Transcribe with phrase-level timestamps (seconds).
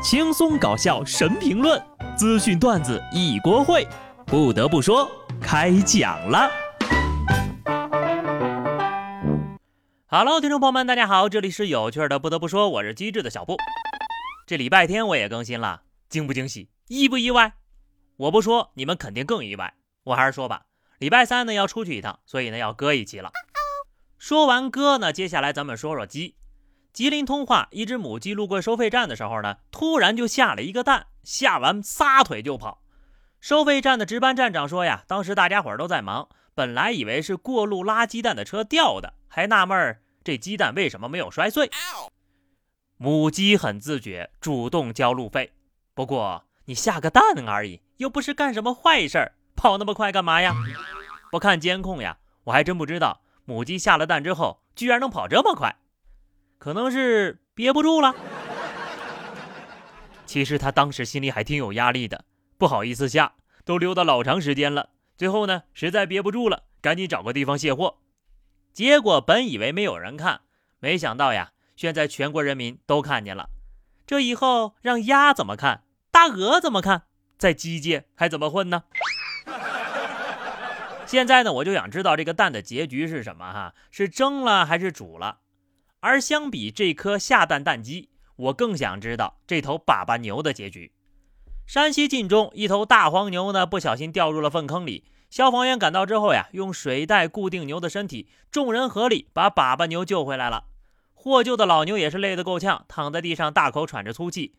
[0.00, 1.84] 轻松搞笑神评论，
[2.16, 3.84] 资讯段子一锅烩。
[4.24, 5.10] 不得不说，
[5.40, 6.48] 开讲了。
[10.06, 12.20] Hello，听众朋友们，大家好，这里是有趣的。
[12.20, 13.56] 不得不说，我是机智的小布。
[14.46, 17.54] 这礼拜天我也更新了，惊不惊喜，意不意外？
[18.16, 19.74] 我不说，你们肯定更意外。
[20.04, 20.66] 我还是说吧，
[20.98, 23.32] 礼拜三呢要出去一趟，所以呢要割一期了。
[24.16, 26.36] 说完割呢，接下来咱们说说鸡。
[26.98, 32.82] 吉林通化一只母鸡路过收费站的时候呢，突然就下了一个蛋，下完撒腿就跑。
[33.38, 41.70] 收费站的值班站长说呀，当时大家伙都在忙，本来以为是过路拉鸡蛋的车掉的，还纳闷儿这鸡蛋为什么没有摔碎。
[42.96, 45.52] 母鸡很自觉，主动交路费。
[45.94, 50.52] 不过你下个蛋而已，又不是干什么坏事儿，跑那么快干嘛呀？
[51.30, 55.76] 不看监控呀，我还真不知道母鸡下了蛋之后居然能跑这么快。
[56.58, 58.14] 可能是憋不住了。
[60.26, 62.24] 其实他当时心里还挺有压力的，
[62.58, 63.32] 不好意思下，
[63.64, 64.90] 都溜达老长时间了。
[65.16, 67.98] 最后呢，实在憋不住了，赶紧找个地方卸货。
[68.72, 70.42] 结果本以为没有人看，
[70.80, 73.48] 没想到呀，现在全国人民都看见了。
[74.06, 75.84] 这以后让鸭怎么看？
[76.10, 77.04] 大鹅怎么看？
[77.38, 78.84] 在鸡界还怎么混呢？
[81.06, 83.50] 现在呢，我就想知道这个蛋的结局是什么？
[83.52, 85.38] 哈，是蒸了还是煮了？
[86.00, 90.92] 而相比这颗下蛋蛋鸡，我更想知道这头粑粑牛的结局。
[91.66, 95.04] 山西晋中一头大黄牛呢，不小心掉入了粪坑里。
[95.28, 100.64] 消防员赶到之后呀，用水袋固定牛的身体，众人合力把粑粑牛救回来了。
[101.12, 104.54] 获救的老牛也是累得够呛，躺在地上大口喘着粗气。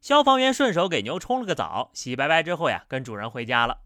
[0.00, 3.78] 消防员顺手给牛冲了个澡，洗白白之后呀，跟主人回家了。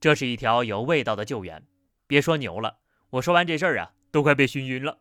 [0.00, 1.62] 这是一条有味道的救援。
[2.06, 2.78] 别说牛了，
[3.10, 4.98] 我说完这事儿啊，都快被熏晕了。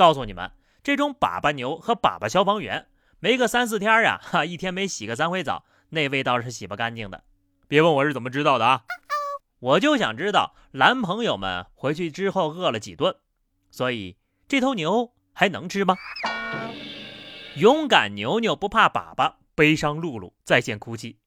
[0.00, 0.50] 告诉你们，
[0.82, 2.86] 这种粑粑牛和粑粑消防员，
[3.18, 7.22] 没个三四天呀， 哈，一天没洗个三回澡，那味道是洗不干净的。
[7.68, 8.84] 别问我是怎么知道的啊，
[9.60, 13.14] 我就想知道男朋友们回去之后饿了几顿。
[13.70, 14.16] 所以
[14.48, 15.98] 这头牛还能吃吗？
[17.56, 21.18] 勇敢牛牛不怕粑粑，悲伤露露在线哭泣。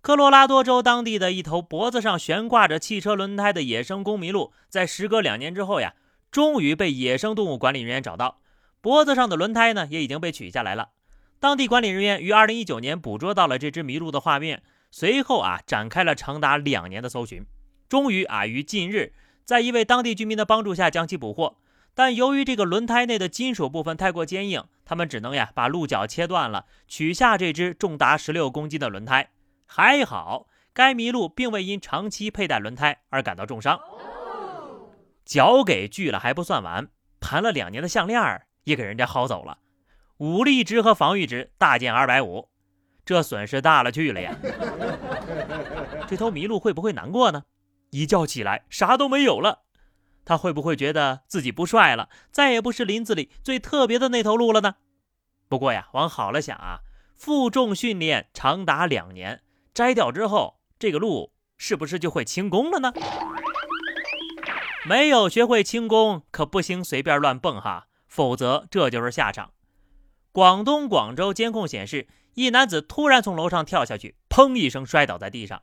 [0.00, 5.96] 科罗拉多州当地的一头脖子上悬挂着汽车轮胎的野生公麋鹿，在时隔两年之后呀。
[6.30, 8.40] 终于被野生动物管理人员找到，
[8.80, 10.90] 脖子上的轮胎呢也已经被取下来了。
[11.38, 17.44] 当地管理人员于二零一九年捕捉到了这只麋鹿的画面，随后啊展开了长达两年的搜寻，
[17.88, 19.12] 终于啊于近日
[19.44, 21.56] 在一位当地居民的帮助下将其捕获。
[21.92, 29.30] 但由于这个轮胎内的金属部分太过坚硬，他们只能呀把鹿角切断了，取下这只重达十六公斤的轮胎。
[29.66, 33.80] 还好，该麋鹿并未因长期佩戴轮胎而感到重伤。
[35.30, 36.88] 脚给锯了还不算完，
[37.20, 39.58] 盘了两年的项链也给人家薅走了，
[40.16, 42.48] 武力值和防御值大减二百五，
[43.04, 44.36] 这损失大了去了呀！
[46.08, 47.44] 这头麋鹿会不会难过呢？
[47.90, 49.60] 一觉起来啥都没有了，
[50.24, 54.74] 他会不会觉得自己不帅了，再也不是林子里最特别的那头鹿了呢？
[55.48, 56.80] 不过呀，往好了想啊，
[57.14, 59.42] 负重训练长达两年，
[59.72, 62.92] 摘掉之后，这个鹿是不是就会轻功了呢？
[64.86, 69.50] 没有学会轻功，可不行随便乱蹦哈，否则这就是下场。
[70.32, 75.62] 广东广州监控显示，一男子突然从楼上跳下去，砰一声摔倒在地上。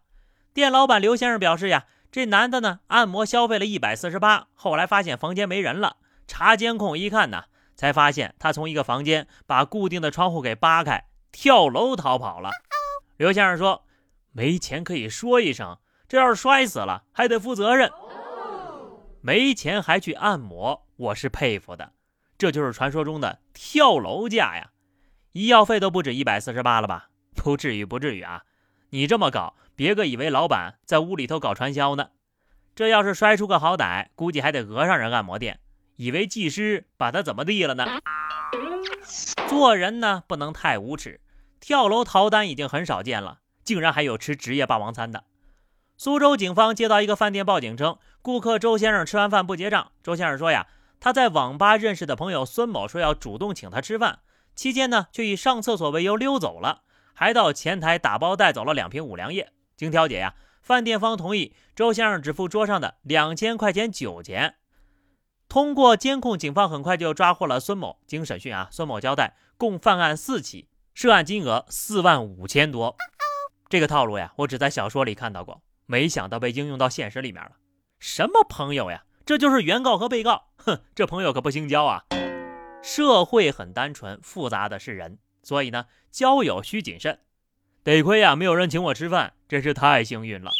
[0.53, 7.45] 店老板刘先生表示呀，这男的呢按摩消费了一百四十八，后来发现房间没人了，查监控一看呢，
[7.75, 12.51] 才发现他从一个房间把固定的窗户给扒开，跳楼逃跑了。
[13.17, 13.83] 刘先生说，
[14.31, 17.91] 没钱可以说一声，这要是摔死了还得负责任。
[19.27, 21.91] 没钱还去按摩，我是佩服的。
[22.37, 24.71] 这就是传说中的跳楼价呀！
[25.33, 27.09] 医药费都不止一百四十八了吧？
[27.35, 28.43] 不至于，不至于啊！
[28.91, 32.11] 你这么搞，别个以为老板在屋里头搞传销呢。
[32.73, 35.59] 这要是摔出个好歹，估计还得讹上人按摩店，
[35.97, 37.85] 以为技师把他怎么地了呢？
[39.49, 41.19] 做人呢，不能太无耻。
[41.59, 45.25] 跳楼逃单已经很少见了，竟然还有吃职业霸王餐的。
[45.99, 49.91] 苏州警方接到一个饭店报警称，顾客周先生吃完饭不结账。
[50.03, 50.67] 周先生说呀，
[50.99, 54.19] 他在网吧认识的朋友孙某说要主动请他吃饭，
[54.55, 56.81] 期间呢却以上厕所为由溜走了，
[57.13, 59.51] 还到前台打包带走了两瓶五粮液。
[59.75, 64.55] 经调解呀，饭店方同意周先生只付桌上的两千块钱酒钱。
[65.47, 67.99] 通过监控，警方很快就抓获了孙某。
[68.05, 72.97] 经审讯啊，孙某交代，共犯案四起，涉案金额四万五千多。
[73.69, 75.61] 这个套路呀，我只在小说里看到过。
[75.85, 77.51] 没想到被应用到现实里面了，
[77.99, 79.03] 什么朋友呀？
[79.25, 80.49] 这就是原告和被告。
[80.57, 82.03] 哼，这朋友可不兴交啊。
[82.81, 87.19] 社会很单纯，复杂的是人，所以呢，交友需谨慎。
[87.83, 90.51] 得亏呀，没有人请我吃饭，真是太幸运了。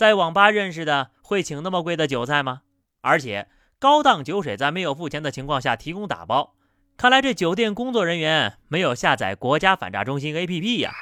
[0.00, 2.62] 在网吧认识的会请那么贵的酒菜吗？
[3.00, 3.48] 而且
[3.78, 6.54] 高档酒水在没有付钱的情况下提供打包，
[6.96, 10.92] 看来这酒店工作人员没有下载国家反诈中心 APP 呀。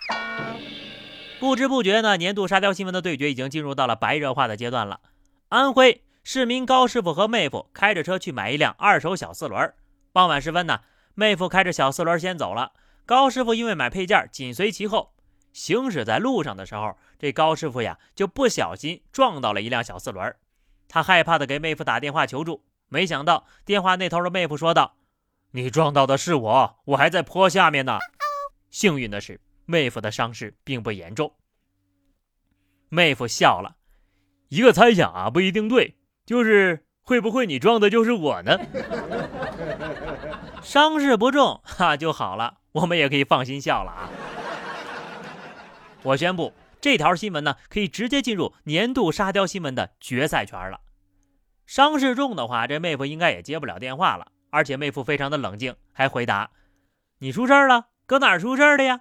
[1.39, 5.01] 不知不觉呢，年度沙雕新闻的对决已经进入到了白热化的阶段了。
[5.49, 9.73] 安徽市民高师傅和妹夫开着车去买一辆二手小四轮，
[10.13, 10.81] 傍晚时分呢，
[11.15, 12.73] 妹夫开着小四轮先走了，
[13.05, 15.15] 高师傅因为买配件紧随其后。
[15.53, 20.35] 行驶在路上的时候，这高师傅呀就不小心撞到了一辆小四轮，
[20.89, 24.97] 他害怕的给妹夫打电话求助，没想到电话那头的妹夫说道
[25.53, 27.99] ：“你撞到的是我，我还在坡下面呢。”
[28.71, 29.41] 幸运的是。
[29.69, 31.35] 妹夫的伤势并不严重。
[32.89, 33.76] 妹夫笑了，
[34.49, 38.59] 一个猜想啊，不一定对，就是会不会你撞的就是我呢？
[40.63, 44.11] 伤势不重哈就好了，我们也可以放心笑了啊。
[46.03, 50.81] 我宣布，这条新闻呢可以直接进入年度沙雕新闻的决赛圈了。
[51.67, 56.51] 伤势重的话，这妹夫应该也接不了电话了，而且妹夫非常的冷静，还回答
[57.19, 59.01] ：“你出事了。”搁哪儿出事的呀？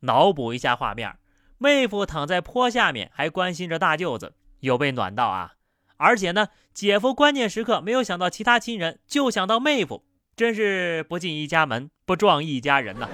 [0.00, 1.18] 脑补一下画面，
[1.62, 5.56] 妹夫躺在坡下面，还关心着大舅子，有被暖到啊！
[5.98, 10.02] 而且呢，姐夫关键时刻没有想到其他亲人，就想到妹夫，
[10.34, 13.06] 真是不进一家门，不撞一家人呐！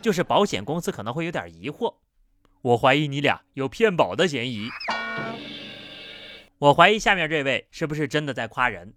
[0.00, 1.94] 就是保险公司可能会有点疑惑，
[2.62, 4.68] 我怀疑你俩有骗保的嫌疑。
[6.58, 8.94] 我怀疑下面这位是不是真的在夸人？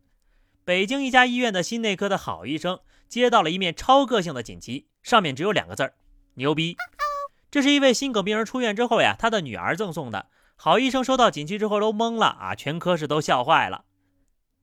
[0.63, 2.79] 北京一家医院的心内科的好医生。
[3.07, 5.93] 接到了一面超个性的锦旗，上面只有两个字儿：
[6.33, 6.75] 牛逼。
[7.55, 10.27] 这是一位心梗病人出院之后呀，他的女儿赠送的。
[10.57, 13.85] 好医生收到锦旗之后都懵了啊，全科室都笑坏了。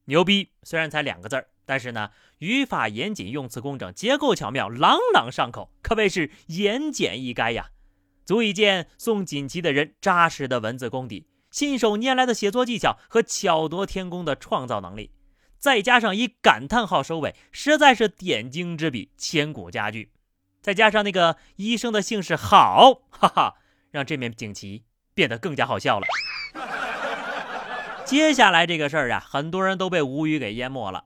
[0.04, 2.10] 牛逼虽然才两个字儿，但是呢，
[2.40, 7.70] 语法严谨，用词工整，结构巧妙，朗朗上口，可谓是言简意赅呀，
[8.26, 15.12] 足以见送锦旗的人扎实的文字功底、信手拈来的写作技巧和巧夺天工的创造能力。
[15.56, 20.10] 再加上以感叹号收尾，实在是点睛之笔，千古佳句。
[20.62, 23.54] 再加上那个医生的姓氏好，哈哈，
[23.90, 26.06] 让这面锦旗变得更加好笑了。
[28.04, 31.04] 接下来这个事儿啊，很多人都被无语给淹没了。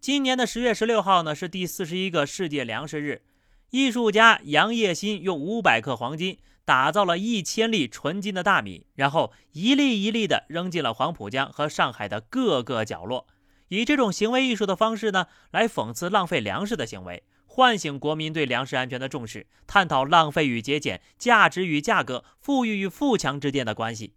[0.00, 3.22] 今年的十月十六号呢，是第四十一个世界粮食日。
[3.70, 13.26] 艺术家杨业新用五百克黄金打造了一千粒纯金的大米，然后一粒一粒的扔进了黄浦江和上海的各个角落。
[13.68, 17.22] 以这种行为艺术的方式呢，来讽刺浪费粮食的行为，
[17.54, 24.14] 唤醒国民对粮食安全的重视，探讨浪费与节俭、价值与价格、富裕与富强之间的关系。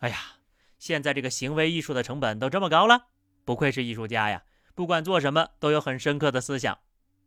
[0.00, 0.18] 哎呀，
[0.78, 3.06] 现在这个行为艺术的成本都这么高了，
[3.46, 4.42] 不愧是艺术家呀！
[4.74, 6.80] 不管做什么都有很深刻的思想。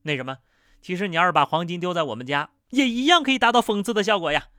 [0.04, 0.38] 那什么，
[0.80, 4.50] 其实你要是把黄金丢在我们家，也一样可以达到讽刺的效果呀。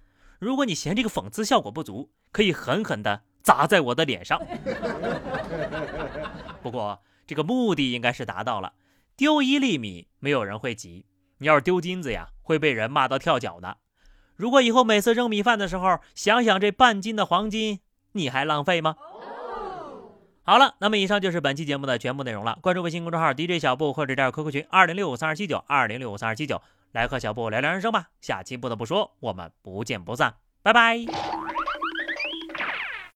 [0.40, 3.22] 如果你嫌这个讽刺效果不足，可以狠狠的。
[3.40, 4.44] 砸在我的脸上。
[6.60, 8.72] 不过这个目的应该是达到了。
[9.16, 11.06] 丢一粒米，没有人会急；
[11.38, 13.78] 你要是丢金子呀，会被人骂到跳脚的。
[14.36, 17.80] 如果以后每次扔米饭的时候，想想这半斤的黄金，
[18.12, 18.96] 你还浪费吗？
[20.42, 22.58] 好了，那么以上就是本期节目的全部内容了。
[22.60, 26.60] 关注微信公众号 DJ 小布，或者加入 QQ 群二零六五三二七九二零六五三二七九，
[26.92, 28.10] 来和小布聊聊人生吧。
[28.20, 31.45] 下期不得不说，我们不见不散，拜拜。